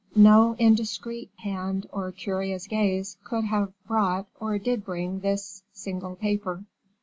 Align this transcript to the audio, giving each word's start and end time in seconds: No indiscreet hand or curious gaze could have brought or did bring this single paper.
No 0.15 0.55
indiscreet 0.57 1.29
hand 1.37 1.85
or 1.93 2.11
curious 2.11 2.65
gaze 2.65 3.19
could 3.23 3.43
have 3.43 3.71
brought 3.87 4.25
or 4.39 4.57
did 4.57 4.83
bring 4.83 5.19
this 5.19 5.61
single 5.73 6.15
paper. 6.15 6.65